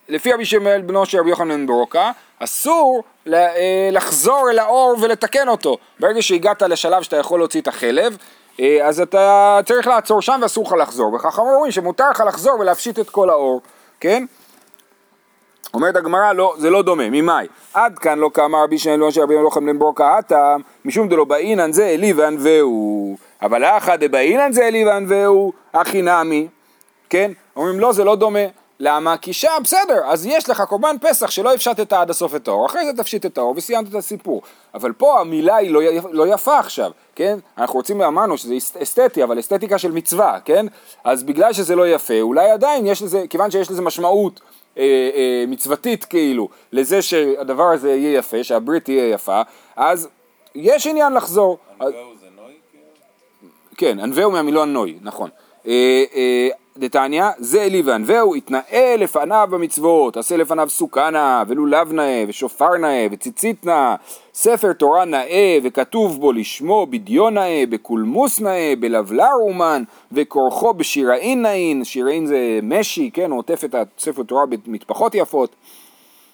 [0.10, 5.78] לפי רבי שמואל בנו של רבי יוחנן ברוקה, אסור אה, לחזור אל האור ולתקן אותו.
[6.00, 8.18] ברגע שהגעת לשלב שאתה יכול להוציא את החלב,
[8.60, 11.14] אה, אז אתה צריך לעצור שם ואסור לך לחזור.
[11.14, 13.62] וחכמים אומרים שמותר לך לחזור ולהפשיט את כל האור,
[14.00, 14.26] כן?
[15.74, 17.48] אומרת הגמרא, לא, זה לא דומה, ממאי?
[17.74, 21.72] עד כאן לא כאמר רבי שמעון של רבי יוחנן בן ברוקה הטעם, משום דלא באינן
[21.72, 23.18] זה אלי וענווהו.
[23.42, 26.48] אבל אחא דבאינן זה אלי וענווהו, הכי נמי,
[27.10, 27.32] כן?
[27.56, 28.40] אומרים לא, זה לא דומה.
[28.80, 29.18] למה?
[29.18, 32.86] כי שם, בסדר, אז יש לך קורבן פסח שלא הפשטת עד הסוף את האור, אחרי
[32.86, 34.42] זה תפשיט את האור וסיימת את הסיפור.
[34.74, 37.40] אבל פה המילה היא לא, י- לא יפה עכשיו, כן?
[37.58, 40.66] אנחנו רוצים, אמרנו שזה אס- אסתטי, אבל אסתטיקה של מצווה, כן?
[41.04, 44.40] אז בגלל שזה לא יפה, אולי עדיין יש לזה, כיוון שיש לזה משמעות
[44.78, 44.84] אה,
[45.16, 49.42] אה, מצוותית כאילו, לזה שהדבר הזה יהיה יפה, שהברית תהיה יפה,
[49.76, 50.10] אז
[50.56, 51.58] יש עניין לחזור.
[51.80, 52.54] אז- הנבואו זה נוי?
[52.72, 52.84] כאילו?
[53.78, 55.30] כן, ענווהו מהמילון נוי, נכון.
[55.68, 55.72] אה,
[56.16, 62.78] אה, דתניא, זה אלי וענווהו, יתנאה לפניו במצוות, עשה לפניו סוכה נאה, ולולב נאה, ושופר
[62.78, 63.96] נאה, וציצית נאה,
[64.34, 71.84] ספר תורה נאה, וכתוב בו לשמו בדיון נאה, בקולמוס נאה, בלבלר אומן, וכורחו בשיראין נאין,
[71.84, 75.56] שיראין זה משי, כן, הוא עוטף את הספר תורה במטפחות יפות.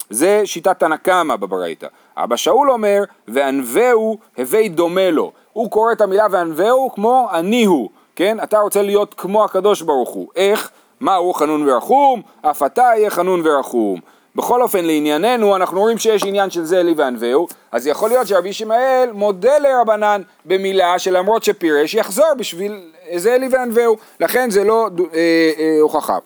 [0.10, 1.88] זה שיטת תנא קמא בברייתא.
[2.18, 5.32] אבא שאול אומר, וענווהו הווי דומה לו.
[5.54, 8.38] הוא קורא את המילה וענווהו כמו אני הוא, כן?
[8.44, 10.28] אתה רוצה להיות כמו הקדוש ברוך הוא.
[10.36, 10.72] איך?
[11.00, 12.22] מה הוא חנון ורחום?
[12.42, 14.00] אף אתה יהיה חנון ורחום.
[14.36, 18.50] בכל אופן לענייננו אנחנו רואים שיש עניין של זה לי וענווהו אז יכול להיות שרבי
[18.50, 22.82] ישמעאל מודה לרבנן במילה שלמרות שפירש יחזור בשביל
[23.16, 25.20] זה לי וענווהו לכן זה לא אה,
[25.60, 26.18] אה, הוכחה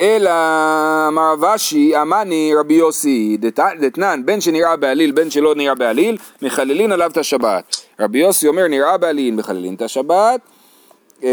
[0.00, 0.30] אלא
[1.08, 6.92] אמר אשי, אמני רבי יוסי, דת- דתנן, בין שנראה בעליל, בין שלא נראה בעליל, מחללין
[6.92, 7.76] עליו את השבת.
[8.00, 10.40] רבי יוסי אומר, נראה בעליל, מחללין את השבת,
[11.24, 11.28] אה,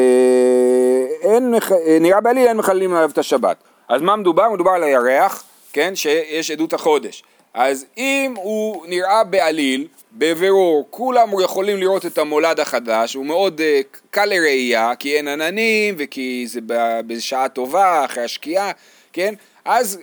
[1.21, 3.57] אין, אה, נראה בעליל, אין מחללים עליו את השבת.
[3.89, 4.49] אז מה מדובר?
[4.49, 7.23] מדובר על הירח, כן, שיש עדות החודש.
[7.53, 13.97] אז אם הוא נראה בעליל, בבירור, כולם יכולים לראות את המולד החדש, הוא מאוד uh,
[14.09, 16.59] קל לראייה, כי אין עננים וכי זה
[17.07, 18.71] בשעה טובה, אחרי השקיעה,
[19.13, 19.33] כן?
[19.65, 19.99] אז,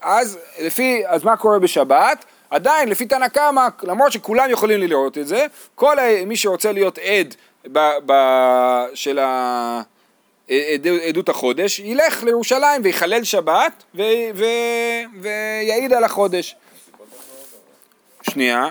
[0.00, 2.24] אז לפי, אז מה קורה בשבת?
[2.50, 7.34] עדיין, לפי תנא קמא, למרות שכולם יכולים לראות את זה, כל מי שרוצה להיות עד
[7.72, 8.12] ב, ב,
[8.94, 9.82] של ה...
[10.50, 14.02] עד- עדות החודש, ילך לירושלים ויחלל שבת ו,
[14.34, 14.44] ו,
[15.20, 16.56] ויעיד על החודש.
[18.30, 18.68] שנייה,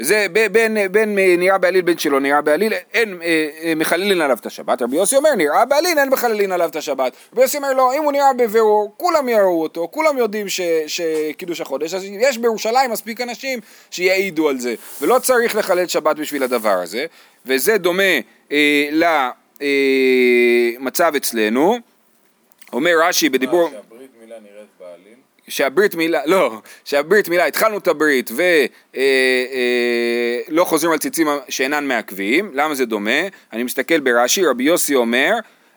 [0.00, 4.46] זה בין, בין נראה בעליל בין שלא נראה בעליל, אין אה, אה, מחללין עליו את
[4.46, 7.94] השבת, רבי יוסי אומר נראה בעליל אין מחללין עליו את השבת, רבי יוסי אומר לא,
[7.94, 12.90] אם הוא נראה בבירור, כולם יראו אותו, כולם יודעים ש- שקידוש החודש, אז יש בירושלים
[12.90, 17.06] מספיק אנשים שיעידו על זה, ולא צריך לחלל שבת בשביל הדבר הזה,
[17.46, 18.02] וזה דומה
[18.52, 18.88] אה,
[20.80, 21.78] למצב אצלנו,
[22.72, 23.70] אומר רש"י בדיבור...
[23.70, 25.18] מה, שהברית מילה נראית בעליל?
[25.48, 28.30] שהברית מילה, לא, שהברית מילה, התחלנו את הברית
[30.48, 33.20] ולא חוזרים על ציצים שאינן מעכבים, למה זה דומה?
[33.52, 35.32] אני מסתכל ברש"י, רבי יוסי אומר,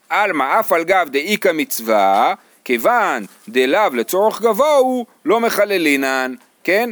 [0.10, 6.90] עלמא אף על גב דאיכא מצווה, כיוון דלאו לצורך גבוה הוא לא מחללינן, כן?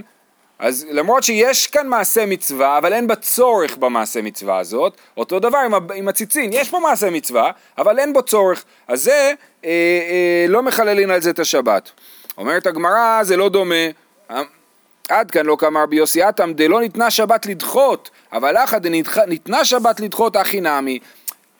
[0.60, 5.58] אז למרות שיש כאן מעשה מצווה, אבל אין בה צורך במעשה מצווה הזאת, אותו דבר
[5.58, 9.34] עם, עם הציצין, יש פה מעשה מצווה, אבל אין בו צורך, אז זה,
[9.66, 11.92] אה, אה, לא מחללים על זה את השבת.
[12.40, 13.76] אומרת הגמרא, זה לא דומה.
[15.10, 20.00] עד כאן לא כאמר רבי יוסי עתם, דלא ניתנה שבת לדחות, אבל אחא דניתנה שבת
[20.00, 21.00] לדחות הכי נמי.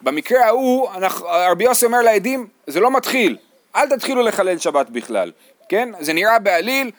[0.02, 3.38] במקרה ההוא, אנחנו- רבי יוסי אומר לעדים, זה לא מתחיל,
[3.76, 5.32] אל תתחילו לחלל שבת בכלל,
[5.70, 5.90] כן?
[6.00, 6.92] זה נראה בעליל,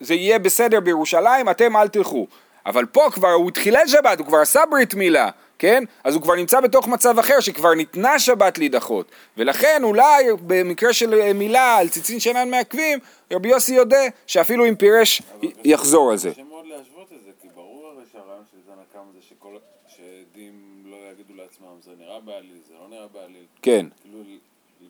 [0.00, 2.26] זה יהיה בסדר בירושלים, אתם אל תלכו.
[2.66, 5.28] אבל פה כבר הוא התחילל שבת, הוא כבר עשה ברית מילה,
[5.60, 5.84] כן?
[6.04, 9.06] אז הוא כבר נמצא בתוך מצב אחר שכבר ניתנה שבת להידחות.
[9.36, 12.98] ולכן אולי במקרה של מילה על ציצין שאינן מעכבים,
[13.32, 13.96] רבי יוסי יודע
[14.26, 15.22] שאפילו אם פירש
[15.64, 16.30] יחזור על זה.
[16.30, 19.56] קשה מאוד להשוות את זה, כי ברור הרי שהרעיון של תנא קמא זה שכל,
[19.88, 20.52] שעדים
[20.84, 23.44] לא יגידו לעצמם, זה נראה בעליל, זה לא נראה בעליל.
[23.62, 23.86] כן.
[24.02, 24.18] כאילו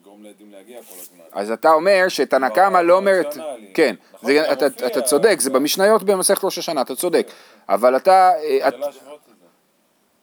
[0.01, 1.23] לגרום לעדים להגיע כל הזמן.
[1.31, 3.37] אז אתה אומר שתנא קמא לא אומרת.
[3.73, 4.51] כן, נכון, זה
[4.87, 7.27] אתה- צודק, זה במשניות במסכת ראש השנה, אתה צודק,
[7.69, 8.93] אבל אתה, אה, את- קשה להשוות
[9.31, 9.45] את זה.
[9.45, 10.20] אה, אה,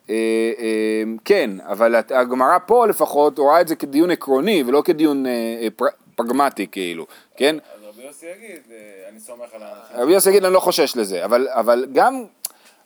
[1.24, 5.30] כן, אבל הגמרא פה לפחות רואה את זה כדיון עקרוני ולא כדיון אה,
[5.62, 7.56] אה, פר- פרגמטי כאילו, כן?
[7.74, 8.76] אז רבי יוסי יגיד, אה,
[9.12, 10.02] אני סומך על האנשים.
[10.02, 12.24] רבי יוסי יגיד אני לא חושש לזה, אבל, אבל גם,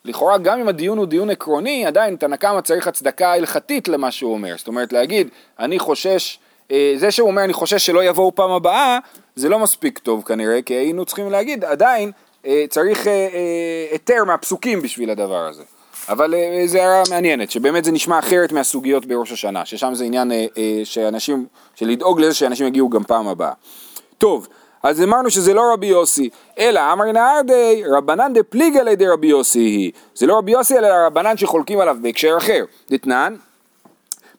[0.05, 4.33] לכאורה גם אם הדיון הוא דיון עקרוני, עדיין תנא קמא צריך הצדקה הלכתית למה שהוא
[4.33, 6.39] אומר, זאת אומרת להגיד אני חושש,
[6.71, 8.99] אה, זה שהוא אומר אני חושש שלא יבואו פעם הבאה,
[9.37, 12.11] זה לא מספיק טוב כנראה, כי היינו צריכים להגיד עדיין
[12.47, 15.63] אה, צריך אה, אה, היתר מהפסוקים בשביל הדבר הזה.
[16.09, 20.33] אבל אה, זה הערה מעניינת, שבאמת זה נשמע אחרת מהסוגיות בראש השנה, ששם זה עניין
[20.33, 23.53] אה, אה, שאנשים, של לדאוג לזה שאנשים יגיעו גם פעם הבאה.
[24.19, 24.49] טוב,
[24.83, 29.93] אז אמרנו שזה לא רבי יוסי, אלא אמר נהרדי רבנן דפליגה לידי רבי יוסי היא.
[30.15, 32.65] זה לא רבי יוסי אלא רבנן שחולקים עליו בהקשר אחר.
[32.91, 33.35] דתנן,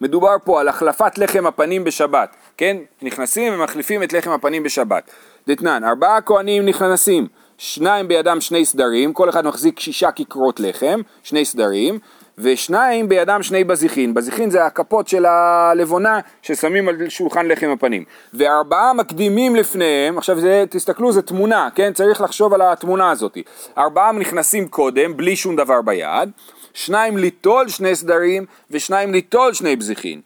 [0.01, 2.77] מדובר פה על החלפת לחם הפנים בשבת, כן?
[3.01, 5.11] נכנסים ומחליפים את לחם הפנים בשבת.
[5.47, 7.27] דתנן, ארבעה כהנים נכנסים,
[7.65, 11.99] שניים בידם שני סדרים, כל אחד מחזיק שישה כיכרות לחם, שני סדרים,
[12.37, 18.93] ושניים בידם שני בזיחין, בזיחין זה הכפות של הלבונה ששמים על שולחן לחם הפנים, וארבעה
[18.93, 21.93] מקדימים לפניהם, עכשיו זה, תסתכלו זה תמונה, כן?
[21.93, 23.37] צריך לחשוב על התמונה הזאת,
[23.77, 26.29] ארבעה נכנסים קודם, בלי שום דבר ביד,
[26.73, 30.21] שניים ליטול שני סדרים, ושניים ליטול שני בזיחין.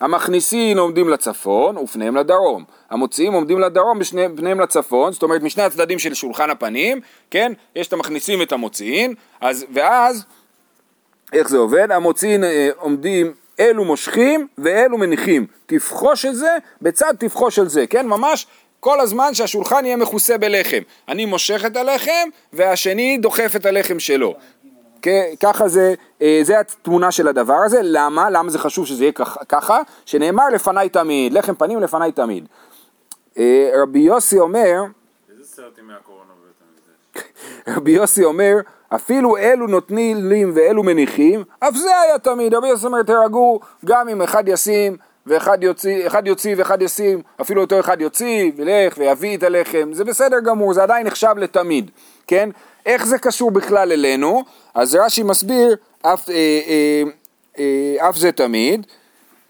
[0.00, 6.14] המכניסין עומדים לצפון ופניהם לדרום, המוציאים עומדים לדרום ופניהם לצפון, זאת אומרת משני הצדדים של
[6.14, 10.24] שולחן הפנים, כן, יש את המכניסים ואת המוציאים, אז, ואז
[11.32, 11.90] איך זה עובד?
[11.92, 18.06] המוציאים אה, עומדים, אלו מושכים ואלו מניחים, תפחוש את זה בצד תפחוש של זה, כן,
[18.06, 18.46] ממש
[18.80, 24.34] כל הזמן שהשולחן יהיה מכוסה בלחם, אני מושך את הלחם והשני דוחף את הלחם שלו.
[25.40, 28.30] ככה זה, אה, זה התמונה של הדבר הזה, למה?
[28.30, 29.12] למה זה חשוב שזה יהיה
[29.48, 29.82] ככה-?
[30.06, 32.46] שנאמר לפניי תמיד, לחם פנים לפניי תמיד.
[33.38, 34.82] אה, רבי יוסי אומר?
[37.76, 38.56] רבי יוסי אומר,
[38.94, 42.54] אפילו אלו נותנים ואלו מניחים, אף זה היה תמיד.
[42.54, 44.96] רבי יוסי אומר, תירגעו, גם אם אחד ישים
[45.28, 50.04] ואחד יוציא, אחד יוציא ואחד ישים, אפילו אותו אחד יוציא וילך ויביא את הלחם, זה
[50.04, 51.90] בסדר גמור, זה עדיין נחשב לתמיד,
[52.26, 52.50] כן?
[52.86, 54.44] איך זה קשור בכלל אלינו?
[54.74, 57.02] אז רש"י מסביר, אף, אה, אה,
[57.58, 58.86] אה, אף זה תמיד,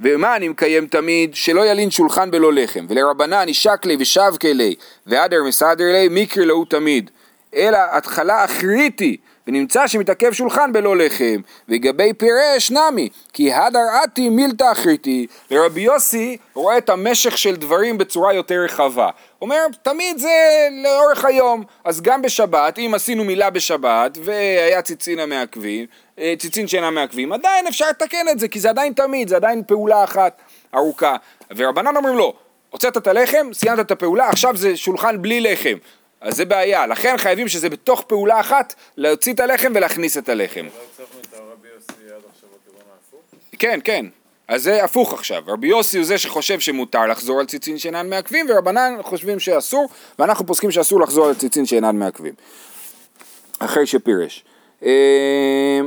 [0.00, 1.34] ומה אני מקיים תמיד?
[1.34, 4.74] שלא ילין שולחן בלא לחם, ולרבנן ישק לי ושבקה לי,
[5.06, 7.10] והדר מסדר לי, מקרי להו תמיד.
[7.54, 9.16] אלא התחלה אחריתי,
[9.48, 16.36] ונמצא שמתעכב שולחן בלא לחם, לגבי פירש נמי, כי הדר עתי מילתא אחריתי, ורבי יוסי
[16.54, 19.10] רואה את המשך של דברים בצורה יותר רחבה.
[19.42, 20.28] אומר, תמיד זה
[20.84, 25.86] לאורך היום, אז גם בשבת, אם עשינו מילה בשבת, והיה ציצין המעכבים,
[26.18, 29.62] אה, ציצין שאינם מעכבים, עדיין אפשר לתקן את זה, כי זה עדיין תמיד, זה עדיין
[29.66, 30.40] פעולה אחת
[30.74, 31.16] ארוכה.
[31.56, 32.34] ורבנן אומרים לו,
[32.70, 35.76] הוצאת את הלחם, סיימת את הפעולה, עכשיו זה שולחן בלי לחם.
[36.20, 40.66] אז זה בעיה, לכן חייבים שזה בתוך פעולה אחת, להוציא את הלחם ולהכניס את הלחם.
[40.66, 40.70] לא
[42.92, 43.20] ההפוך?
[43.58, 44.06] כן, כן.
[44.48, 45.42] אז זה הפוך עכשיו.
[45.46, 50.46] רבי יוסי הוא זה שחושב שמותר לחזור על ציצין שאינן מעכבים, ורבנן חושבים שאסור, ואנחנו
[50.46, 52.34] פוסקים שאסור לחזור על ציצין שאינן מעכבים.
[53.58, 54.44] אחרי שפירש.
[54.84, 55.80] אה,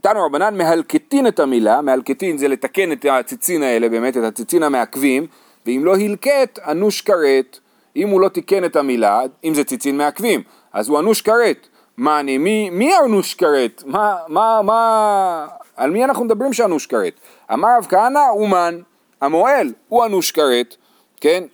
[0.00, 5.26] תנו רבנן מהלקטין את המילה, מהלקטין זה לתקן את הציצין האלה באמת, את הציצין המעכבים,
[5.66, 7.58] ואם לא הלקט, אנוש כרת.
[7.98, 11.68] אם הוא לא תיקן את המילה, אם זה ציצין מעכבים, אז הוא אנוש כרת.
[11.96, 13.82] מה אני, מי, מי אנוש כרת?
[13.86, 17.20] מה, מה, מה, על מי אנחנו מדברים שאנוש כרת?
[17.52, 18.80] אמר רב כהנא, אומן,
[19.20, 20.76] המוהל, הוא אנוש כרת,
[21.20, 21.44] כן?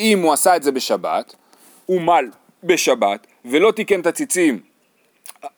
[0.00, 1.34] אם הוא עשה את זה בשבת,
[1.86, 2.28] הוא מל
[2.64, 4.60] בשבת, ולא תיקן את הציצים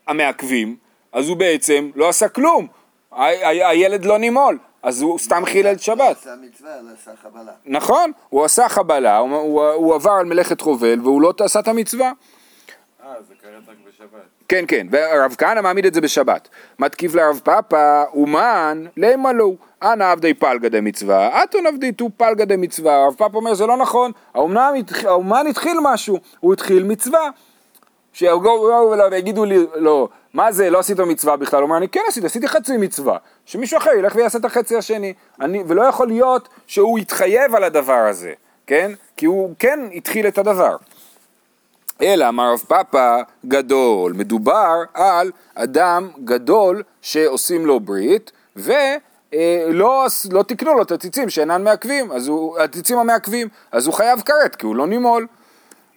[0.07, 0.77] המעכבים,
[1.13, 2.67] אז הוא בעצם לא עשה כלום.
[3.13, 6.17] הילד לא נימול, אז הוא סתם חילל שבת.
[6.17, 7.53] עשה מצווה, לא עשה חבלה.
[7.67, 11.69] נכון, הוא עשה חבלה, הוא, הוא, הוא עבר על מלאכת חובל והוא לא עשה את
[11.69, 12.13] המצווה.
[13.05, 14.21] אה, זה קראת רק בשבת.
[14.49, 16.49] כן, כן, והרב כהנא מעמיד את זה בשבת.
[16.79, 19.57] מתקיף לרב פאפא, אומן, למה לו?
[19.83, 23.03] אנא עבדי פלגא דמצווה, אתון עבדי תו פלגא דמצווה.
[23.03, 27.31] הרב פאפא אומר זה לא נכון, האומן התחיל משהו, הוא התחיל מצווה.
[28.13, 31.61] שיבואו אליו ויגידו לי, לא, מה זה, לא עשית מצווה בכלל?
[31.61, 33.19] הוא אומר, אני כן עשיתי, עשיתי חצי מצווה.
[33.47, 35.13] שמישהו אחר ילך ויעשה את החצי השני.
[35.41, 38.33] אני, ולא יכול להיות שהוא יתחייב על הדבר הזה,
[38.67, 38.93] כן?
[39.17, 40.77] כי הוא כן התחיל את הדבר.
[42.03, 50.75] אלא אמר רב פאפא גדול, מדובר על אדם גדול שעושים לו ברית ולא לא תיקנו
[50.75, 54.77] לו את הציצים שאינן מעכבים, אז הוא, הציצים המעכבים, אז הוא חייב כרת כי הוא
[54.77, 55.27] לא נימול.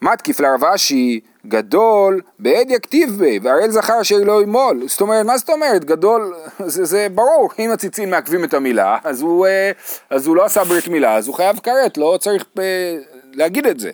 [0.03, 4.83] מתקיף לרב אשי גדול בעד יכתיב בי והראל זכר אשר לא ימול.
[4.87, 5.85] זאת אומרת מה זאת אומרת?
[5.85, 6.33] גדול
[6.65, 7.49] זה, זה ברור.
[7.59, 9.71] אם הציצים מעכבים את המילה אז הוא, אה,
[10.09, 12.97] אז הוא לא עשה ברית מילה אז הוא חייב כרת לא צריך אה,
[13.33, 13.91] להגיד את זה.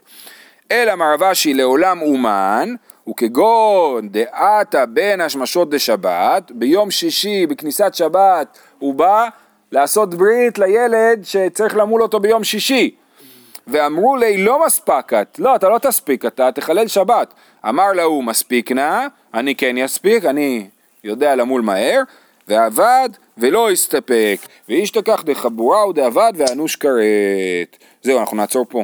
[0.71, 2.75] אלא מרב אשי לעולם אומן
[3.09, 9.27] וכגון דעתה בין השמשות דשבת ביום שישי בכניסת שבת הוא בא
[9.71, 12.95] לעשות ברית לילד שצריך למול אותו ביום שישי
[13.71, 17.33] ואמרו לי לא מספקת, לא אתה לא תספיק, אתה תחלל שבת.
[17.69, 20.67] אמר להוא מספיק נא, אני כן יספיק, אני
[21.03, 22.01] יודע למול מהר,
[22.47, 24.37] ועבד ולא הסתפק,
[24.69, 27.77] ואיש תקח דחבורה ודעבד ואנוש כרת.
[28.01, 28.83] זהו, אנחנו נעצור פה.